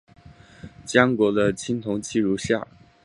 [0.83, 2.67] 江国的青铜器如下。